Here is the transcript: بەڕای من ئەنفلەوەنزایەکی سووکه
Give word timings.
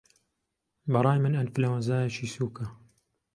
بەڕای 0.91 1.19
من 1.23 1.33
ئەنفلەوەنزایەکی 1.37 2.31
سووکه 2.35 2.65